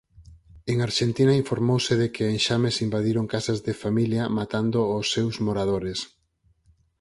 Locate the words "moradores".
5.45-5.99